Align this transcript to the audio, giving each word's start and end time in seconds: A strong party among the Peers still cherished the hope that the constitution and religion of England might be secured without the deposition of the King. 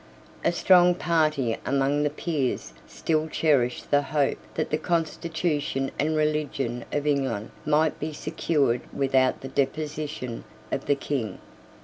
A 0.43 0.51
strong 0.51 0.95
party 0.95 1.57
among 1.63 2.01
the 2.01 2.09
Peers 2.09 2.73
still 2.87 3.27
cherished 3.27 3.91
the 3.91 4.01
hope 4.01 4.39
that 4.55 4.71
the 4.71 4.79
constitution 4.79 5.91
and 5.99 6.15
religion 6.15 6.85
of 6.91 7.05
England 7.05 7.51
might 7.67 7.99
be 7.99 8.11
secured 8.11 8.81
without 8.91 9.41
the 9.41 9.47
deposition 9.47 10.43
of 10.71 10.87
the 10.87 10.95
King. 10.95 11.37